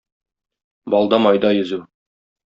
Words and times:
Балда-майда 0.93 1.51
йөзү 1.57 1.79